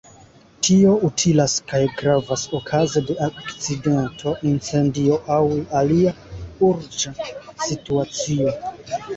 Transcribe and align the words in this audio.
Tio 0.67 0.93
utilas 1.07 1.57
kaj 1.71 1.81
gravas 1.99 2.45
okaze 2.61 3.03
de 3.11 3.17
akcidento, 3.27 4.33
incendio 4.53 5.21
aŭ 5.37 5.41
alia 5.83 6.15
urĝa 6.71 7.15
situacio. 7.69 8.59